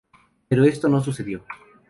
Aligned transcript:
Pero 0.47 0.63
esto 0.65 0.89
no 0.89 0.99
sucedió. 1.03 1.45